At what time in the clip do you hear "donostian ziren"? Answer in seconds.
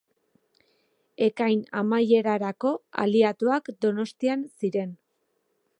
3.87-4.97